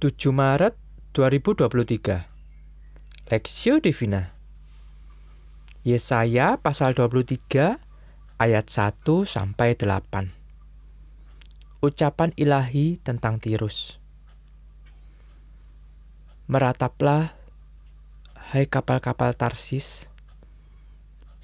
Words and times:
7 0.00 0.32
Maret 0.32 0.80
2023 1.12 2.24
Lexio 3.28 3.84
Divina. 3.84 4.32
Yesaya 5.84 6.56
pasal 6.56 6.96
23 6.96 7.76
ayat 8.40 8.66
1 8.72 8.96
sampai 9.28 9.76
8 9.76 11.84
Ucapan 11.84 12.32
ilahi 12.40 12.96
tentang 13.04 13.44
Tirus. 13.44 14.00
Merataplah 16.48 17.36
hai 18.56 18.64
kapal-kapal 18.64 19.36
Tarsis 19.36 20.08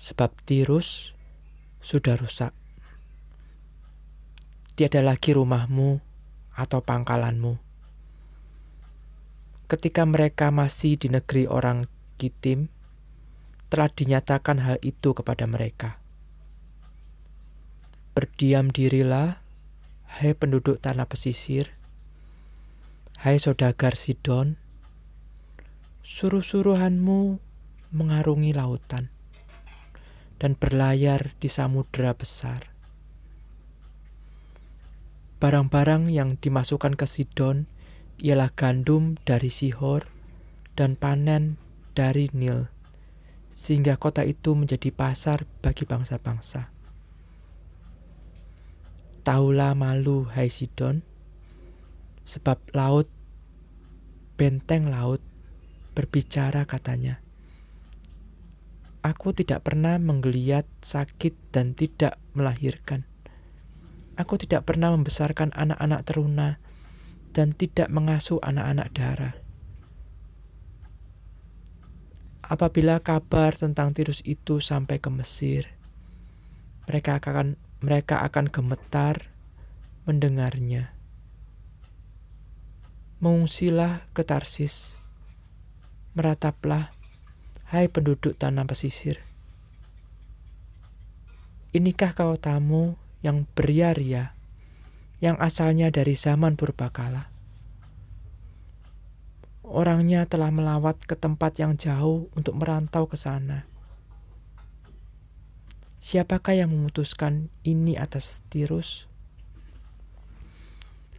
sebab 0.01 0.33
Tirus 0.49 1.13
sudah 1.85 2.17
rusak. 2.17 2.57
Tiada 4.81 5.05
lagi 5.05 5.37
rumahmu 5.37 6.01
atau 6.57 6.81
pangkalanmu 6.81 7.66
ketika 9.67 10.07
mereka 10.07 10.55
masih 10.55 10.95
di 10.95 11.11
negeri 11.11 11.51
orang 11.51 11.91
Kitim, 12.17 12.71
telah 13.67 13.91
dinyatakan 13.91 14.63
hal 14.63 14.79
itu 14.81 15.13
kepada 15.13 15.45
mereka. 15.45 15.99
Berdiam 18.15 18.73
dirilah, 18.73 19.43
hai 20.07 20.33
penduduk 20.33 20.81
tanah 20.81 21.05
pesisir, 21.05 21.75
hai 23.21 23.37
saudagar 23.37 23.99
Sidon, 23.99 24.57
suruh-suruhanmu 26.07 27.43
mengarungi 27.93 28.55
lautan 28.57 29.11
dan 30.39 30.55
berlayar 30.55 31.35
di 31.43 31.51
samudera 31.51 32.15
besar. 32.15 32.73
Barang-barang 35.37 36.09
yang 36.09 36.41
dimasukkan 36.41 36.97
ke 36.97 37.05
Sidon 37.05 37.69
ialah 38.17 38.49
gandum 38.53 39.21
dari 39.29 39.53
Sihor 39.53 40.09
dan 40.77 40.97
panen 40.97 41.61
dari 41.93 42.29
Nil, 42.33 42.69
sehingga 43.53 43.97
kota 43.97 44.25
itu 44.25 44.53
menjadi 44.57 44.93
pasar 44.93 45.45
bagi 45.61 45.89
bangsa-bangsa. 45.89 46.73
Taulah 49.27 49.75
malu, 49.75 50.29
hai 50.33 50.47
Sidon, 50.47 51.03
sebab 52.23 52.63
laut, 52.73 53.11
benteng 54.39 54.87
laut, 54.87 55.21
berbicara 55.97 56.63
katanya. 56.69 57.19
Aku 59.03 59.31
tidak 59.31 59.63
pernah 59.67 59.99
menggeliat 60.03 60.67
sakit 60.83 61.55
dan 61.55 61.75
tidak 61.79 62.19
melahirkan. 62.35 63.07
Aku 64.19 64.35
tidak 64.35 64.67
pernah 64.67 64.91
membesarkan 64.95 65.55
anak-anak 65.55 66.03
teruna 66.03 66.59
dan 67.37 67.53
tidak 67.53 67.93
mengasuh 67.93 68.41
anak-anak 68.41 68.89
darah. 68.97 69.37
Apabila 72.41 73.05
kabar 73.05 73.53
tentang 73.53 73.93
Tirus 73.93 74.25
itu 74.25 74.57
sampai 74.65 74.97
ke 74.97 75.13
Mesir, 75.13 75.69
mereka 76.89 77.21
akan 77.21 77.61
mereka 77.85 78.25
akan 78.25 78.49
gemetar 78.49 79.29
mendengarnya. 80.09 80.97
Mengungsilah 83.21 84.07
ke 84.17 84.25
Tarsis, 84.25 84.97
merataplah, 86.17 86.95
hai 87.69 87.91
penduduk 87.91 88.39
tanah 88.41 88.65
pesisir. 88.65 89.21
Inikah 91.77 92.17
kau 92.17 92.39
tamu 92.41 92.97
yang 93.21 93.45
beria-ria 93.53 94.36
yang 95.21 95.41
asalnya 95.41 95.89
dari 95.89 96.13
zaman 96.13 96.59
purbakala. 96.59 97.33
Orangnya 99.67 100.29
telah 100.31 100.55
melawat 100.55 101.03
ke 101.03 101.19
tempat 101.19 101.59
yang 101.59 101.75
jauh 101.75 102.31
untuk 102.39 102.55
merantau 102.55 103.11
ke 103.11 103.19
sana. 103.19 103.67
Siapakah 105.99 106.55
yang 106.55 106.71
memutuskan 106.71 107.51
ini 107.67 107.99
atas 107.99 108.47
Tirus? 108.47 109.11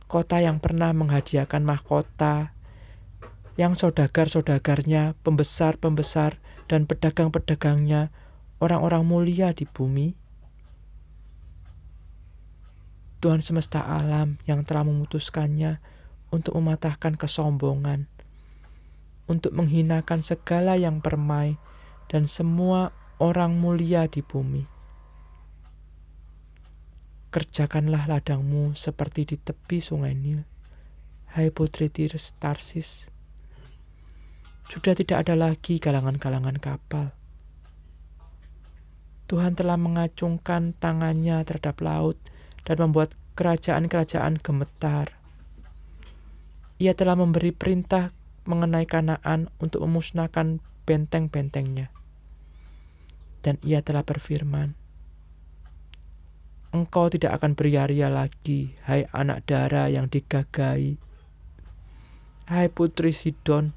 Kota 0.07 0.40
yang 0.40 0.63
pernah 0.63 0.96
menghadiahkan 0.96 1.59
mahkota, 1.59 2.56
yang 3.59 3.75
saudagar-saudagarnya, 3.75 5.19
pembesar-pembesar, 5.28 6.40
dan 6.72 6.88
pedagang-pedagangnya, 6.88 8.16
orang-orang 8.63 9.03
mulia 9.03 9.52
di 9.52 9.68
bumi, 9.68 10.16
Tuhan 13.18 13.42
semesta 13.42 13.82
alam 13.82 14.38
yang 14.46 14.62
telah 14.62 14.86
memutuskannya 14.86 15.82
untuk 16.30 16.54
mematahkan 16.60 17.18
kesombongan, 17.18 18.06
untuk 19.26 19.58
menghinakan 19.58 20.22
segala 20.22 20.78
yang 20.78 21.02
permai 21.02 21.58
dan 22.14 22.30
semua 22.30 22.94
orang 23.18 23.58
mulia 23.58 24.06
di 24.06 24.22
bumi. 24.22 24.70
Kerjakanlah 27.34 28.06
ladangmu 28.06 28.78
seperti 28.78 29.34
di 29.34 29.38
tepi 29.42 29.82
sungai 29.82 30.14
Nil, 30.14 30.46
hai 31.34 31.50
putri 31.50 31.90
Tirs 31.90 32.38
Tarsis. 32.38 33.10
Sudah 34.70 34.94
tidak 34.94 35.26
ada 35.26 35.34
lagi 35.34 35.82
galangan-galangan 35.82 36.58
kapal. 36.62 37.18
Tuhan 39.28 39.60
telah 39.60 39.76
mengacungkan 39.76 40.72
tangannya 40.80 41.44
terhadap 41.44 41.84
laut, 41.84 42.16
dan 42.68 42.84
membuat 42.84 43.16
kerajaan-kerajaan 43.40 44.44
gemetar. 44.44 45.16
Ia 46.84 46.92
telah 46.92 47.16
memberi 47.16 47.56
perintah 47.56 48.12
mengenai 48.44 48.84
Kanaan 48.84 49.48
untuk 49.64 49.88
memusnahkan 49.88 50.60
benteng-bentengnya. 50.84 51.88
Dan 53.40 53.56
ia 53.64 53.80
telah 53.80 54.04
berfirman, 54.04 54.76
Engkau 56.76 57.08
tidak 57.08 57.40
akan 57.40 57.56
beria-ria 57.56 58.12
lagi, 58.12 58.76
hai 58.84 59.08
anak 59.16 59.48
darah 59.48 59.88
yang 59.88 60.12
digagai. 60.12 61.00
Hai 62.48 62.68
putri 62.68 63.16
Sidon, 63.16 63.72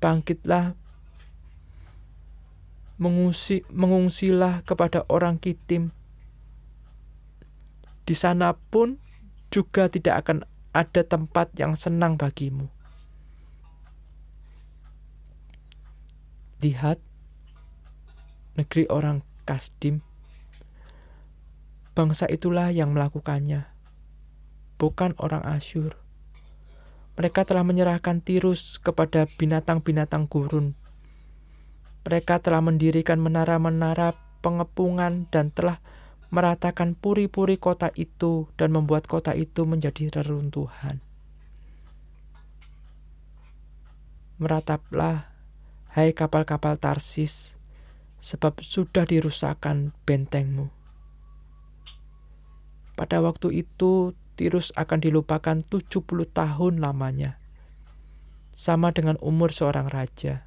bangkitlah, 0.00 0.72
mengungsi, 2.96 3.68
mengungsilah 3.68 4.64
kepada 4.64 5.04
orang 5.12 5.36
Kitim, 5.36 5.92
di 8.08 8.16
sana 8.16 8.56
pun 8.56 8.96
juga 9.52 9.92
tidak 9.92 10.24
akan 10.24 10.48
ada 10.72 11.04
tempat 11.04 11.52
yang 11.60 11.76
senang 11.76 12.16
bagimu. 12.16 12.72
Lihat 16.64 16.96
negeri 18.56 18.88
orang 18.88 19.20
Kasdim. 19.44 20.00
Bangsa 21.92 22.24
itulah 22.32 22.72
yang 22.72 22.96
melakukannya, 22.96 23.68
bukan 24.80 25.12
orang 25.20 25.44
Asyur. 25.44 25.92
Mereka 27.20 27.44
telah 27.44 27.66
menyerahkan 27.66 28.24
Tirus 28.24 28.80
kepada 28.80 29.28
binatang-binatang 29.28 30.30
gurun. 30.30 30.78
Mereka 32.08 32.40
telah 32.40 32.64
mendirikan 32.64 33.20
menara-menara 33.20 34.14
pengepungan 34.40 35.26
dan 35.28 35.50
telah 35.52 35.82
meratakan 36.28 36.92
puri-puri 36.92 37.56
kota 37.56 37.88
itu 37.96 38.52
dan 38.60 38.76
membuat 38.76 39.08
kota 39.08 39.32
itu 39.32 39.64
menjadi 39.64 40.20
reruntuhan. 40.20 41.00
Merataplah, 44.38 45.32
hai 45.96 46.14
kapal-kapal 46.14 46.78
Tarsis, 46.78 47.58
sebab 48.22 48.60
sudah 48.62 49.02
dirusakkan 49.08 49.90
bentengmu. 50.06 50.70
Pada 52.94 53.22
waktu 53.22 53.66
itu, 53.66 54.14
Tirus 54.38 54.70
akan 54.78 55.02
dilupakan 55.02 55.66
70 55.66 55.98
tahun 56.30 56.78
lamanya, 56.78 57.42
sama 58.54 58.94
dengan 58.94 59.18
umur 59.18 59.50
seorang 59.50 59.90
raja. 59.90 60.46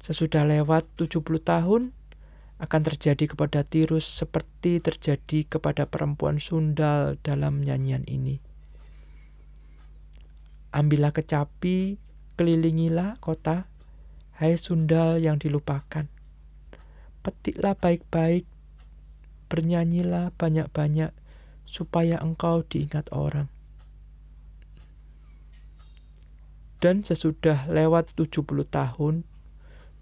Sesudah 0.00 0.48
lewat 0.48 0.88
70 0.96 1.20
tahun, 1.44 1.92
akan 2.62 2.80
terjadi 2.86 3.34
kepada 3.34 3.66
Tirus 3.66 4.06
seperti 4.06 4.78
terjadi 4.78 5.50
kepada 5.50 5.90
perempuan 5.90 6.38
sundal 6.38 7.18
dalam 7.26 7.58
nyanyian 7.58 8.06
ini. 8.06 8.38
Ambillah 10.70 11.10
kecapi, 11.10 11.98
kelilingilah 12.38 13.18
kota, 13.18 13.66
hai 14.38 14.54
sundal 14.54 15.18
yang 15.18 15.42
dilupakan. 15.42 16.06
Petiklah 17.26 17.74
baik-baik, 17.74 18.46
bernyanyilah 19.50 20.30
banyak-banyak, 20.38 21.10
supaya 21.66 22.22
engkau 22.22 22.62
diingat 22.62 23.10
orang. 23.10 23.50
Dan 26.78 27.02
sesudah 27.02 27.66
lewat 27.66 28.14
70 28.14 28.42
tahun, 28.70 29.26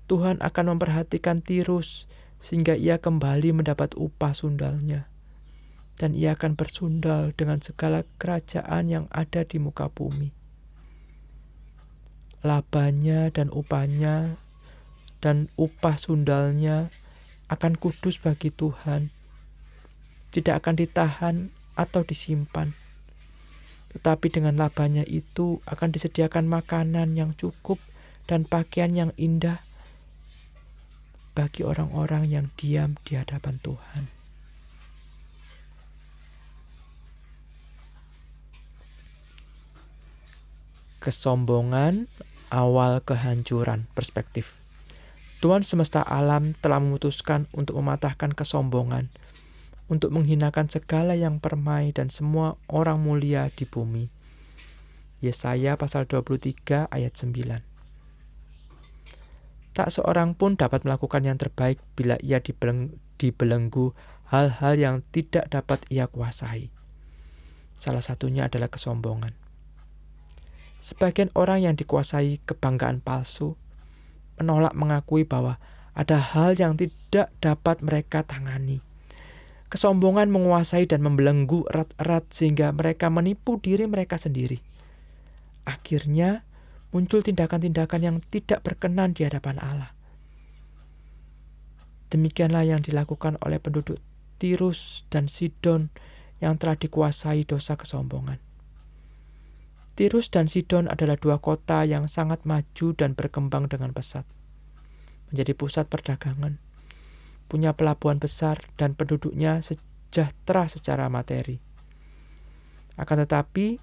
Tuhan 0.09 0.41
akan 0.45 0.65
memperhatikan 0.77 1.41
Tirus 1.41 2.09
sehingga 2.41 2.75
ia 2.75 2.97
kembali 2.97 3.53
mendapat 3.53 3.95
upah 3.95 4.33
sundalnya. 4.33 5.07
dan 6.01 6.17
ia 6.17 6.33
akan 6.33 6.57
bersundal 6.57 7.37
dengan 7.37 7.61
segala 7.61 8.09
kerajaan 8.17 8.89
yang 8.89 9.05
ada 9.13 9.45
di 9.45 9.61
muka 9.61 9.93
bumi. 9.93 10.33
Labanya 12.41 13.29
dan 13.29 13.53
upahnya 13.53 14.41
dan 15.21 15.53
upah 15.61 16.01
sundalnya 16.01 16.89
akan 17.53 17.77
kudus 17.77 18.17
bagi 18.17 18.49
Tuhan, 18.49 19.13
tidak 20.33 20.65
akan 20.65 20.75
ditahan 20.81 21.37
atau 21.77 22.01
disimpan. 22.01 22.73
Tetapi 23.93 24.33
dengan 24.33 24.57
labanya 24.57 25.05
itu 25.05 25.61
akan 25.69 25.93
disediakan 25.93 26.49
makanan 26.49 27.13
yang 27.13 27.37
cukup 27.37 27.77
dan 28.25 28.49
pakaian 28.49 28.97
yang 28.97 29.13
indah 29.21 29.61
bagi 31.33 31.63
orang-orang 31.63 32.27
yang 32.27 32.47
diam 32.59 32.99
di 33.07 33.17
hadapan 33.17 33.59
Tuhan. 33.63 34.21
kesombongan 41.01 42.13
awal 42.53 43.01
kehancuran 43.01 43.89
perspektif. 43.97 44.61
Tuhan 45.41 45.65
semesta 45.65 46.05
alam 46.05 46.53
telah 46.61 46.77
memutuskan 46.77 47.49
untuk 47.57 47.81
mematahkan 47.81 48.37
kesombongan, 48.37 49.09
untuk 49.89 50.13
menghinakan 50.13 50.69
segala 50.69 51.17
yang 51.17 51.41
permai 51.41 51.97
dan 51.97 52.13
semua 52.13 52.61
orang 52.69 53.01
mulia 53.01 53.49
di 53.49 53.65
bumi. 53.65 54.13
Yesaya 55.25 55.81
pasal 55.81 56.05
23 56.05 56.93
ayat 56.93 57.17
9 57.17 57.70
Tak 59.81 59.97
seorang 59.97 60.37
pun 60.37 60.61
dapat 60.61 60.85
melakukan 60.85 61.25
yang 61.25 61.41
terbaik 61.41 61.81
bila 61.97 62.21
ia 62.21 62.37
dibelenggu 63.17 63.97
hal-hal 64.29 64.77
yang 64.77 65.01
tidak 65.09 65.49
dapat 65.49 65.81
ia 65.89 66.05
kuasai. 66.05 66.69
Salah 67.81 68.05
satunya 68.05 68.45
adalah 68.45 68.69
kesombongan. 68.69 69.33
Sebagian 70.85 71.33
orang 71.33 71.65
yang 71.65 71.81
dikuasai 71.81 72.45
kebanggaan 72.45 73.01
palsu 73.01 73.57
menolak 74.37 74.77
mengakui 74.77 75.25
bahwa 75.25 75.57
ada 75.97 76.21
hal 76.21 76.61
yang 76.61 76.77
tidak 76.77 77.33
dapat 77.41 77.81
mereka 77.81 78.21
tangani. 78.21 78.85
Kesombongan 79.73 80.29
menguasai 80.29 80.85
dan 80.93 81.01
membelenggu 81.01 81.65
erat-erat 81.73 82.29
sehingga 82.29 82.69
mereka 82.77 83.09
menipu 83.09 83.57
diri 83.57 83.89
mereka 83.89 84.21
sendiri. 84.21 84.61
Akhirnya 85.65 86.45
muncul 86.91 87.23
tindakan-tindakan 87.23 88.01
yang 88.03 88.17
tidak 88.31 88.67
berkenan 88.67 89.15
di 89.15 89.27
hadapan 89.27 89.59
Allah. 89.63 89.91
Demikianlah 92.11 92.67
yang 92.67 92.83
dilakukan 92.83 93.39
oleh 93.47 93.63
penduduk 93.63 94.03
Tirus 94.43 95.07
dan 95.13 95.31
Sidon 95.31 95.95
yang 96.43 96.59
telah 96.59 96.75
dikuasai 96.75 97.47
dosa 97.47 97.79
kesombongan. 97.79 98.43
Tirus 99.95 100.33
dan 100.33 100.49
Sidon 100.49 100.89
adalah 100.89 101.21
dua 101.21 101.39
kota 101.39 101.85
yang 101.85 102.09
sangat 102.09 102.43
maju 102.49 102.97
dan 102.97 103.13
berkembang 103.13 103.69
dengan 103.69 103.93
pesat. 103.93 104.25
Menjadi 105.31 105.53
pusat 105.55 105.87
perdagangan, 105.87 106.59
punya 107.47 107.77
pelabuhan 107.77 108.19
besar 108.19 108.59
dan 108.75 108.97
penduduknya 108.97 109.63
sejahtera 109.63 110.67
secara 110.67 111.07
materi. 111.13 111.63
Akan 112.99 113.21
tetapi, 113.23 113.79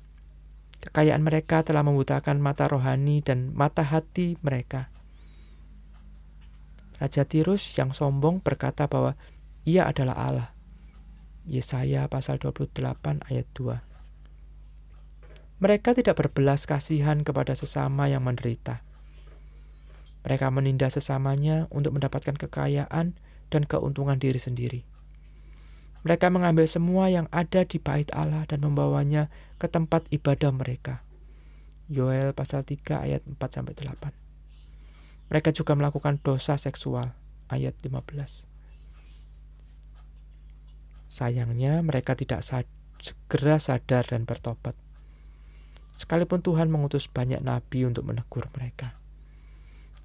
kekayaan 0.83 1.25
mereka 1.25 1.65
telah 1.65 1.81
membutakan 1.81 2.37
mata 2.37 2.69
rohani 2.69 3.25
dan 3.25 3.53
mata 3.57 3.81
hati 3.81 4.37
mereka. 4.45 4.89
Raja 6.97 7.25
Tirus 7.29 7.77
yang 7.77 7.93
sombong 7.93 8.41
berkata 8.41 8.89
bahwa 8.89 9.13
ia 9.65 9.85
adalah 9.85 10.17
Allah. 10.17 10.49
Yesaya 11.47 12.09
pasal 12.09 12.41
28 12.41 13.23
ayat 13.29 13.47
2. 13.53 13.79
Mereka 15.57 15.97
tidak 15.97 16.21
berbelas 16.21 16.69
kasihan 16.69 17.25
kepada 17.25 17.57
sesama 17.57 18.05
yang 18.09 18.25
menderita. 18.25 18.85
Mereka 20.27 20.51
menindas 20.51 20.99
sesamanya 20.99 21.65
untuk 21.71 21.95
mendapatkan 21.97 22.35
kekayaan 22.35 23.15
dan 23.47 23.61
keuntungan 23.63 24.19
diri 24.19 24.37
sendiri. 24.37 24.96
Mereka 26.07 26.31
mengambil 26.31 26.63
semua 26.71 27.11
yang 27.11 27.27
ada 27.35 27.67
di 27.67 27.83
bait 27.83 28.07
Allah 28.15 28.47
dan 28.47 28.63
membawanya 28.63 29.27
ke 29.59 29.67
tempat 29.67 30.07
ibadah 30.07 30.55
mereka. 30.55 31.03
Yoel 31.91 32.31
pasal 32.31 32.63
3 32.63 33.03
ayat 33.03 33.27
4 33.27 33.35
sampai 33.35 33.75
8. 33.75 34.15
Mereka 35.27 35.51
juga 35.51 35.75
melakukan 35.75 36.23
dosa 36.23 36.55
seksual 36.55 37.11
ayat 37.51 37.75
15. 37.83 38.47
Sayangnya 41.11 41.83
mereka 41.83 42.15
tidak 42.15 42.39
sad 42.39 42.63
segera 43.03 43.59
sadar 43.59 44.07
dan 44.07 44.23
bertobat 44.23 44.79
sekalipun 45.97 46.45
Tuhan 46.45 46.69
mengutus 46.69 47.09
banyak 47.09 47.41
nabi 47.41 47.89
untuk 47.89 48.05
menegur 48.05 48.45
mereka. 48.53 49.01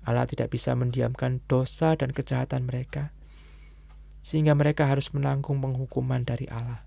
Allah 0.03 0.25
tidak 0.25 0.51
bisa 0.51 0.73
mendiamkan 0.73 1.45
dosa 1.47 1.95
dan 1.95 2.11
kejahatan 2.11 2.67
mereka, 2.67 3.13
sehingga 4.23 4.55
mereka 4.55 4.87
harus 4.87 5.11
menanggung 5.11 5.59
penghukuman 5.59 6.23
dari 6.23 6.47
Allah. 6.49 6.79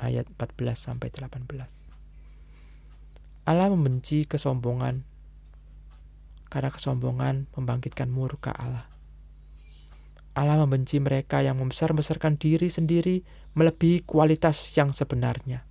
Ayat 0.00 0.26
14 0.34 0.74
sampai 0.74 1.12
18. 1.12 1.44
Allah 3.44 3.68
membenci 3.68 4.24
kesombongan 4.24 5.04
karena 6.48 6.72
kesombongan 6.72 7.46
membangkitkan 7.52 8.08
murka 8.08 8.56
Allah. 8.56 8.88
Allah 10.34 10.58
membenci 10.58 10.98
mereka 10.98 11.44
yang 11.44 11.62
membesar-besarkan 11.62 12.40
diri 12.40 12.66
sendiri 12.66 13.22
melebihi 13.54 14.02
kualitas 14.02 14.74
yang 14.74 14.90
sebenarnya. 14.90 15.62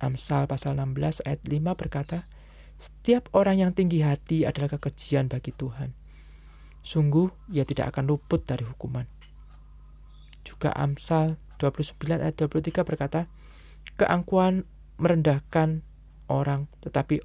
Amsal 0.00 0.48
pasal 0.48 0.78
16 0.78 1.22
ayat 1.28 1.40
5 1.44 1.78
berkata, 1.78 2.26
Setiap 2.80 3.28
orang 3.36 3.60
yang 3.60 3.70
tinggi 3.76 4.02
hati 4.02 4.42
adalah 4.42 4.72
kekejian 4.72 5.28
bagi 5.30 5.54
Tuhan. 5.54 6.01
Sungguh, 6.82 7.30
ia 7.54 7.62
tidak 7.62 7.94
akan 7.94 8.10
luput 8.10 8.42
dari 8.42 8.66
hukuman. 8.66 9.06
Juga 10.42 10.74
Amsal 10.74 11.38
29 11.62 12.18
ayat 12.18 12.34
23 12.34 12.82
berkata, 12.82 13.30
Keangkuhan 13.94 14.66
merendahkan 14.98 15.86
orang, 16.26 16.66
tetapi 16.82 17.22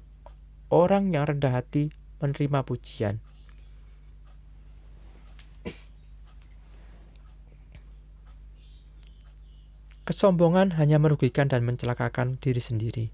orang 0.70 1.10
yang 1.10 1.26
rendah 1.26 1.58
hati 1.58 1.90
menerima 2.22 2.62
pujian. 2.62 3.18
Kesombongan 10.08 10.80
hanya 10.80 10.96
merugikan 10.96 11.52
dan 11.52 11.68
mencelakakan 11.68 12.40
diri 12.40 12.64
sendiri. 12.64 13.06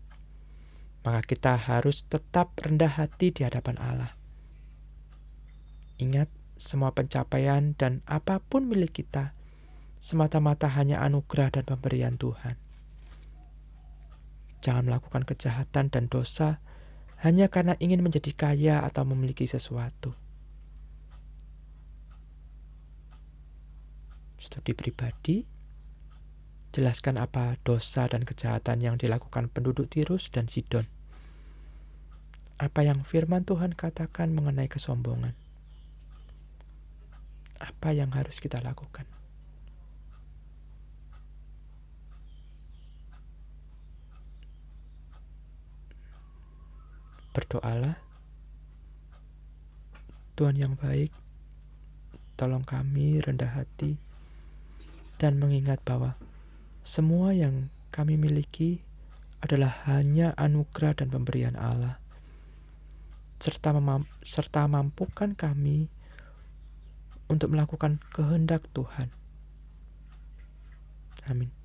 Maka 1.03 1.27
kita 1.27 1.59
harus 1.59 2.07
tetap 2.07 2.55
rendah 2.63 2.87
hati 2.87 3.35
di 3.35 3.43
hadapan 3.43 3.77
Allah. 3.83 4.24
Ingat, 5.99 6.27
semua 6.55 6.95
pencapaian 6.95 7.75
dan 7.75 8.03
apa 8.07 8.39
pun 8.39 8.71
milik 8.71 9.03
kita 9.03 9.35
semata-mata 9.99 10.71
hanya 10.71 11.03
anugerah 11.03 11.51
dan 11.51 11.65
pemberian 11.67 12.15
Tuhan. 12.15 12.61
Jangan 14.65 14.85
melakukan 14.89 15.25
kejahatan 15.29 15.93
dan 15.93 16.09
dosa 16.09 16.63
hanya 17.21 17.49
karena 17.49 17.77
ingin 17.81 18.05
menjadi 18.05 18.33
kaya 18.37 18.77
atau 18.85 19.05
memiliki 19.09 19.49
sesuatu. 19.49 20.13
Studi 24.37 24.77
pribadi 24.77 25.55
Jelaskan 26.75 27.23
apa 27.23 27.55
dosa 27.63 28.11
dan 28.11 28.27
kejahatan 28.27 28.83
yang 28.83 28.99
dilakukan 28.99 29.47
penduduk 29.47 29.87
Tirus 29.95 30.27
dan 30.35 30.51
Sidon. 30.51 30.83
Apa 32.59 32.83
yang 32.83 33.07
firman 33.07 33.47
Tuhan 33.47 33.79
katakan 33.79 34.35
mengenai 34.35 34.67
kesombongan? 34.67 35.44
Apa 37.65 37.97
yang 37.97 38.13
harus 38.13 38.45
kita 38.45 38.61
lakukan? 38.61 39.09
Berdoalah, 47.33 47.97
Tuhan 50.37 50.61
yang 50.61 50.77
baik, 50.77 51.09
tolong 52.37 52.63
kami 52.63 53.25
rendah 53.25 53.49
hati 53.49 53.97
dan 55.17 55.41
mengingat 55.41 55.81
bahwa 55.89 56.21
semua 56.85 57.33
yang 57.33 57.73
kami 57.89 58.21
miliki 58.21 58.85
adalah 59.41 59.83
hanya 59.89 60.37
anugerah 60.37 61.01
dan 61.01 61.09
pemberian 61.09 61.57
Allah, 61.57 61.97
serta, 63.41 63.73
serta 64.21 64.69
mampukan 64.69 65.33
kami 65.33 65.89
untuk 67.35 67.51
melakukan 67.51 67.99
kehendak 68.15 68.63
Tuhan. 68.71 69.11
Amin. 71.27 71.64